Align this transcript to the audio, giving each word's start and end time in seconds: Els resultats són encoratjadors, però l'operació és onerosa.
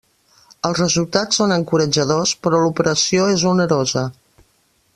Els 0.69 0.79
resultats 0.83 1.39
són 1.41 1.53
encoratjadors, 1.57 2.33
però 2.47 2.63
l'operació 2.63 3.27
és 3.35 3.45
onerosa. 3.51 4.07